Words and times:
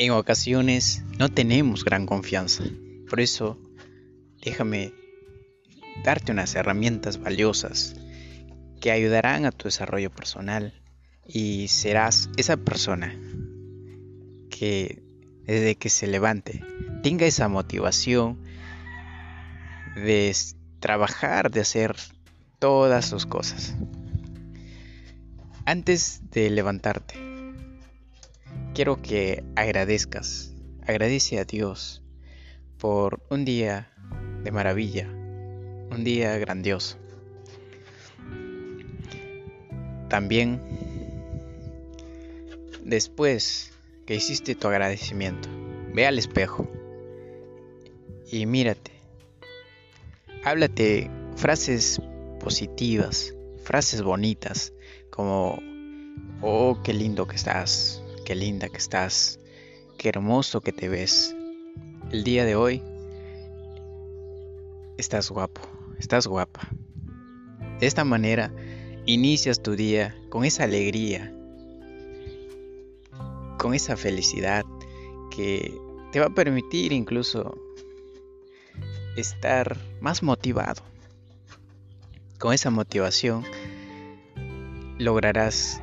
En 0.00 0.12
ocasiones 0.12 1.02
no 1.18 1.28
tenemos 1.28 1.84
gran 1.84 2.06
confianza. 2.06 2.62
Por 3.10 3.18
eso, 3.18 3.58
déjame 4.40 4.92
darte 6.04 6.30
unas 6.30 6.54
herramientas 6.54 7.18
valiosas 7.18 7.96
que 8.80 8.92
ayudarán 8.92 9.44
a 9.44 9.50
tu 9.50 9.64
desarrollo 9.64 10.10
personal 10.10 10.72
y 11.26 11.66
serás 11.66 12.30
esa 12.36 12.56
persona 12.56 13.18
que 14.50 15.02
desde 15.42 15.74
que 15.74 15.88
se 15.88 16.06
levante 16.06 16.62
tenga 17.02 17.26
esa 17.26 17.48
motivación 17.48 18.38
de 19.96 20.32
trabajar, 20.78 21.50
de 21.50 21.62
hacer 21.62 21.96
todas 22.60 23.04
sus 23.04 23.26
cosas. 23.26 23.74
Antes 25.64 26.20
de 26.30 26.50
levantarte, 26.50 27.27
quiero 28.78 29.02
que 29.02 29.42
agradezcas, 29.56 30.54
agradece 30.86 31.40
a 31.40 31.44
Dios 31.44 32.00
por 32.78 33.20
un 33.28 33.44
día 33.44 33.92
de 34.44 34.52
maravilla, 34.52 35.08
un 35.90 36.04
día 36.04 36.38
grandioso. 36.38 36.96
También, 40.08 40.62
después 42.84 43.72
que 44.06 44.14
hiciste 44.14 44.54
tu 44.54 44.68
agradecimiento, 44.68 45.48
ve 45.92 46.06
al 46.06 46.16
espejo 46.16 46.70
y 48.30 48.46
mírate. 48.46 48.92
Háblate 50.44 51.10
frases 51.34 52.00
positivas, 52.38 53.34
frases 53.64 54.02
bonitas, 54.02 54.72
como, 55.10 55.58
oh, 56.42 56.78
qué 56.84 56.94
lindo 56.94 57.26
que 57.26 57.34
estás, 57.34 58.04
qué 58.28 58.34
linda 58.34 58.68
que 58.68 58.76
estás, 58.76 59.40
qué 59.96 60.10
hermoso 60.10 60.60
que 60.60 60.70
te 60.70 60.90
ves. 60.90 61.34
El 62.12 62.24
día 62.24 62.44
de 62.44 62.56
hoy 62.56 62.82
estás 64.98 65.30
guapo, 65.30 65.62
estás 65.98 66.26
guapa. 66.26 66.60
De 67.80 67.86
esta 67.86 68.04
manera 68.04 68.52
inicias 69.06 69.62
tu 69.62 69.76
día 69.76 70.14
con 70.28 70.44
esa 70.44 70.64
alegría, 70.64 71.34
con 73.56 73.72
esa 73.72 73.96
felicidad 73.96 74.66
que 75.34 75.74
te 76.12 76.20
va 76.20 76.26
a 76.26 76.34
permitir 76.34 76.92
incluso 76.92 77.56
estar 79.16 79.78
más 80.02 80.22
motivado. 80.22 80.82
Con 82.38 82.52
esa 82.52 82.68
motivación 82.68 83.46
lograrás 84.98 85.80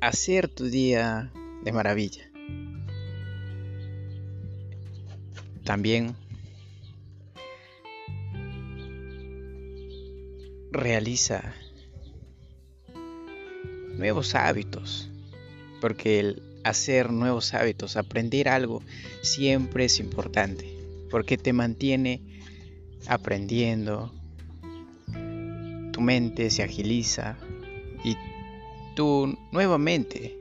hacer 0.00 0.48
tu 0.48 0.64
día 0.70 1.30
de 1.62 1.72
maravilla. 1.72 2.30
También 5.64 6.16
realiza 10.72 11.54
nuevos 13.96 14.34
hábitos, 14.34 15.10
porque 15.80 16.20
el 16.20 16.42
hacer 16.64 17.12
nuevos 17.12 17.52
hábitos, 17.54 17.96
aprender 17.96 18.48
algo, 18.48 18.82
siempre 19.22 19.84
es 19.84 20.00
importante, 20.00 20.66
porque 21.10 21.36
te 21.36 21.52
mantiene 21.52 22.22
aprendiendo, 23.06 24.12
tu 25.92 26.00
mente 26.00 26.50
se 26.50 26.62
agiliza 26.62 27.36
y 28.04 28.16
nuevamente 29.52 30.38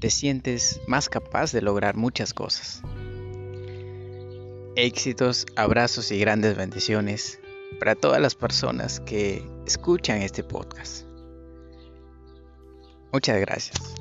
te 0.00 0.10
sientes 0.10 0.80
más 0.86 1.08
capaz 1.08 1.52
de 1.52 1.60
lograr 1.60 1.96
muchas 1.96 2.32
cosas. 2.32 2.82
Éxitos, 4.76 5.46
abrazos 5.56 6.10
y 6.10 6.18
grandes 6.18 6.56
bendiciones 6.56 7.38
para 7.78 7.94
todas 7.94 8.20
las 8.20 8.34
personas 8.34 9.00
que 9.00 9.46
escuchan 9.66 10.22
este 10.22 10.42
podcast. 10.42 11.04
Muchas 13.12 13.40
gracias. 13.40 13.99